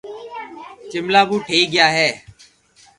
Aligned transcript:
جملا 0.91 1.21
بو 1.29 1.37
ٺئي 1.47 1.61
گيا 1.73 1.87
ھي 1.95 2.09